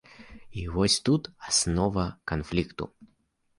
[0.61, 2.91] І вось тут аснова канфлікту.